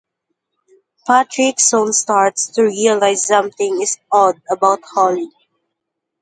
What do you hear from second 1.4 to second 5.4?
soon starts to realize something is odd about Holly.